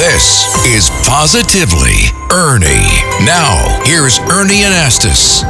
This 0.00 0.46
is 0.64 0.88
Positively 1.06 2.08
Ernie. 2.32 2.88
Now, 3.26 3.82
here's 3.84 4.18
Ernie 4.20 4.62
Anastos. 4.62 5.44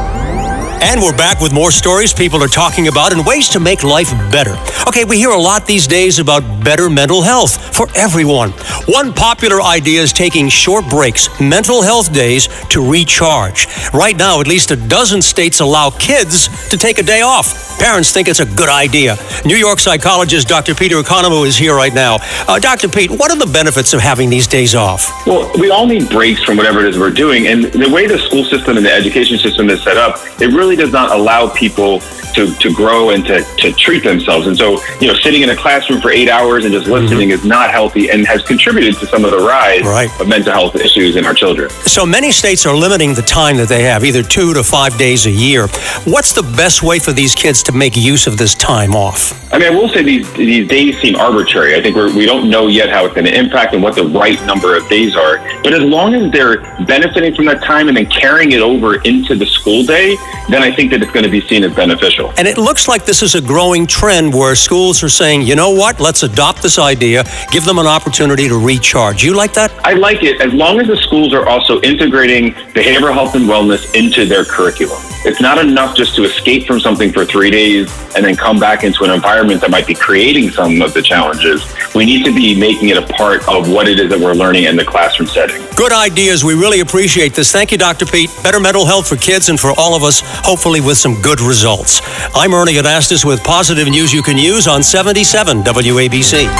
And 0.82 1.02
we're 1.02 1.16
back 1.16 1.40
with 1.40 1.52
more 1.52 1.70
stories 1.70 2.12
people 2.14 2.42
are 2.42 2.48
talking 2.48 2.88
about 2.88 3.12
and 3.12 3.24
ways 3.26 3.50
to 3.50 3.60
make 3.60 3.84
life 3.84 4.10
better. 4.32 4.56
Okay, 4.88 5.04
we 5.04 5.18
hear 5.18 5.30
a 5.30 5.38
lot 5.38 5.66
these 5.66 5.86
days 5.86 6.18
about 6.18 6.42
better 6.64 6.88
mental 6.88 7.20
health 7.22 7.76
for 7.76 7.86
everyone. 7.94 8.50
One 8.88 9.12
popular 9.12 9.60
idea 9.60 10.00
is 10.00 10.12
taking 10.12 10.48
short 10.48 10.88
breaks, 10.88 11.28
mental 11.38 11.82
health 11.82 12.12
days, 12.12 12.48
to 12.68 12.80
recharge. 12.90 13.66
Right 13.92 14.16
now, 14.16 14.40
at 14.40 14.46
least 14.46 14.70
a 14.70 14.76
dozen 14.76 15.20
states 15.20 15.60
allow 15.60 15.90
kids 15.90 16.48
to 16.70 16.78
take 16.78 16.98
a 16.98 17.02
day 17.02 17.20
off. 17.20 17.78
Parents 17.78 18.12
think 18.12 18.28
it's 18.28 18.40
a 18.40 18.46
good 18.46 18.68
idea. 18.68 19.16
New 19.46 19.56
York 19.56 19.78
psychologist 19.80 20.48
Dr. 20.48 20.74
Peter 20.74 20.96
Economou 20.96 21.46
is 21.46 21.56
here 21.56 21.74
right 21.74 21.94
now. 21.94 22.18
Uh, 22.46 22.58
Dr. 22.58 22.88
Pete, 22.88 23.10
what 23.10 23.30
are 23.30 23.38
the 23.38 23.50
benefits 23.50 23.94
of 23.94 24.00
having 24.00 24.28
these 24.28 24.46
days 24.46 24.74
off? 24.74 25.26
Well, 25.26 25.50
we 25.58 25.70
all 25.70 25.86
need 25.86 26.10
breaks 26.10 26.42
from 26.44 26.58
whatever 26.58 26.80
it 26.80 26.88
is 26.88 26.98
we're 26.98 27.10
doing. 27.10 27.46
And 27.46 27.64
the 27.64 27.88
way 27.88 28.06
the 28.06 28.18
school 28.18 28.44
system 28.44 28.76
and 28.76 28.84
the 28.84 28.92
education 28.92 29.38
system 29.38 29.70
is 29.70 29.82
set 29.82 29.96
up, 29.96 30.18
it 30.42 30.48
really 30.48 30.69
does 30.76 30.92
not 30.92 31.10
allow 31.10 31.48
people 31.48 32.00
to, 32.34 32.54
to 32.54 32.72
grow 32.72 33.10
and 33.10 33.24
to, 33.26 33.42
to 33.58 33.72
treat 33.72 34.04
themselves. 34.04 34.46
And 34.46 34.56
so, 34.56 34.82
you 35.00 35.08
know, 35.08 35.14
sitting 35.14 35.42
in 35.42 35.50
a 35.50 35.56
classroom 35.56 36.00
for 36.00 36.10
eight 36.10 36.28
hours 36.28 36.64
and 36.64 36.72
just 36.72 36.86
listening 36.86 37.30
mm-hmm. 37.30 37.40
is 37.40 37.44
not 37.44 37.70
healthy 37.70 38.10
and 38.10 38.26
has 38.26 38.42
contributed 38.42 38.96
to 39.00 39.06
some 39.06 39.24
of 39.24 39.30
the 39.30 39.38
rise 39.38 39.82
right. 39.82 40.20
of 40.20 40.28
mental 40.28 40.52
health 40.52 40.76
issues 40.76 41.16
in 41.16 41.24
our 41.24 41.34
children. 41.34 41.70
So 41.70 42.06
many 42.06 42.30
states 42.30 42.66
are 42.66 42.74
limiting 42.74 43.14
the 43.14 43.22
time 43.22 43.56
that 43.56 43.68
they 43.68 43.82
have, 43.82 44.04
either 44.04 44.22
two 44.22 44.54
to 44.54 44.62
five 44.62 44.96
days 44.98 45.26
a 45.26 45.30
year. 45.30 45.66
What's 46.04 46.32
the 46.32 46.42
best 46.42 46.82
way 46.82 46.98
for 46.98 47.12
these 47.12 47.34
kids 47.34 47.62
to 47.64 47.72
make 47.72 47.96
use 47.96 48.26
of 48.26 48.38
this 48.38 48.54
time 48.54 48.94
off? 48.94 49.32
I 49.52 49.58
mean, 49.58 49.72
I 49.72 49.74
will 49.74 49.88
say 49.88 50.02
these, 50.02 50.32
these 50.34 50.68
days 50.68 51.00
seem 51.00 51.16
arbitrary. 51.16 51.74
I 51.74 51.82
think 51.82 51.96
we're, 51.96 52.14
we 52.14 52.24
don't 52.24 52.48
know 52.48 52.68
yet 52.68 52.88
how 52.88 53.04
it's 53.04 53.14
going 53.14 53.26
to 53.26 53.36
impact 53.36 53.74
and 53.74 53.82
what 53.82 53.96
the 53.96 54.04
right 54.04 54.40
number 54.46 54.76
of 54.76 54.88
days 54.88 55.16
are. 55.16 55.38
But 55.62 55.74
as 55.74 55.82
long 55.82 56.14
as 56.14 56.30
they're 56.30 56.60
benefiting 56.84 57.34
from 57.34 57.46
that 57.46 57.62
time 57.62 57.88
and 57.88 57.96
then 57.96 58.06
carrying 58.06 58.52
it 58.52 58.60
over 58.60 59.02
into 59.02 59.34
the 59.34 59.46
school 59.46 59.84
day, 59.84 60.16
then 60.60 60.72
I 60.72 60.74
think 60.74 60.90
that 60.90 61.02
it's 61.02 61.12
going 61.12 61.24
to 61.24 61.30
be 61.30 61.40
seen 61.40 61.64
as 61.64 61.74
beneficial. 61.74 62.32
And 62.36 62.46
it 62.46 62.58
looks 62.58 62.88
like 62.88 63.04
this 63.04 63.22
is 63.22 63.34
a 63.34 63.40
growing 63.40 63.86
trend 63.86 64.34
where 64.34 64.54
schools 64.54 65.02
are 65.02 65.08
saying, 65.08 65.42
you 65.42 65.56
know 65.56 65.70
what, 65.70 66.00
let's 66.00 66.22
adopt 66.22 66.62
this 66.62 66.78
idea, 66.78 67.24
give 67.50 67.64
them 67.64 67.78
an 67.78 67.86
opportunity 67.86 68.48
to 68.48 68.58
recharge. 68.58 69.22
You 69.22 69.34
like 69.34 69.54
that? 69.54 69.72
I 69.84 69.94
like 69.94 70.22
it 70.22 70.40
as 70.40 70.52
long 70.52 70.80
as 70.80 70.86
the 70.86 70.96
schools 70.96 71.32
are 71.32 71.48
also 71.48 71.80
integrating 71.82 72.52
behavioral 72.74 73.12
health 73.12 73.34
and 73.34 73.46
wellness 73.46 73.94
into 73.94 74.26
their 74.26 74.44
curriculum. 74.44 75.00
It's 75.22 75.40
not 75.40 75.58
enough 75.58 75.94
just 75.94 76.14
to 76.16 76.24
escape 76.24 76.66
from 76.66 76.80
something 76.80 77.12
for 77.12 77.26
three 77.26 77.50
days 77.50 77.92
and 78.16 78.24
then 78.24 78.36
come 78.36 78.58
back 78.58 78.84
into 78.84 79.04
an 79.04 79.10
environment 79.10 79.60
that 79.60 79.70
might 79.70 79.86
be 79.86 79.94
creating 79.94 80.48
some 80.48 80.80
of 80.80 80.94
the 80.94 81.02
challenges. 81.02 81.62
We 81.94 82.06
need 82.06 82.24
to 82.24 82.34
be 82.34 82.58
making 82.58 82.88
it 82.88 82.96
a 82.96 83.06
part 83.06 83.46
of 83.46 83.70
what 83.70 83.86
it 83.86 84.00
is 84.00 84.08
that 84.08 84.18
we're 84.18 84.32
learning 84.32 84.64
in 84.64 84.76
the 84.76 84.84
classroom 84.84 85.28
setting. 85.28 85.60
Good 85.76 85.92
ideas. 85.92 86.42
We 86.42 86.54
really 86.54 86.80
appreciate 86.80 87.34
this. 87.34 87.52
Thank 87.52 87.70
you, 87.70 87.76
Dr. 87.76 88.06
Pete. 88.06 88.30
Better 88.42 88.60
mental 88.60 88.86
health 88.86 89.08
for 89.08 89.16
kids 89.16 89.50
and 89.50 89.60
for 89.60 89.72
all 89.76 89.94
of 89.94 90.02
us, 90.02 90.22
hopefully 90.50 90.80
with 90.80 90.96
some 90.98 91.14
good 91.22 91.40
results. 91.40 92.00
I'm 92.34 92.52
Ernie 92.52 92.74
Anastos 92.74 93.24
with 93.24 93.44
positive 93.44 93.86
news 93.86 94.12
you 94.12 94.20
can 94.20 94.36
use 94.36 94.66
on 94.66 94.82
77 94.82 95.62
WABC. 95.62 96.50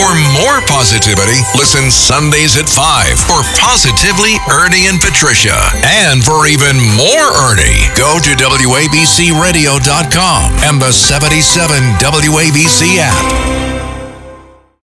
For 0.00 0.08
more 0.40 0.64
positivity, 0.64 1.36
listen 1.52 1.90
Sundays 1.90 2.56
at 2.56 2.64
5 2.64 3.28
for 3.28 3.44
Positively 3.60 4.40
Ernie 4.48 4.88
and 4.88 4.96
Patricia. 4.98 5.60
And 5.84 6.24
for 6.24 6.48
even 6.48 6.80
more 6.96 7.28
Ernie, 7.52 7.92
go 7.92 8.16
to 8.24 8.32
WABCRadio.com 8.40 10.64
and 10.64 10.80
the 10.80 10.92
77 10.92 11.76
WABC 12.00 13.04
app. 13.04 13.53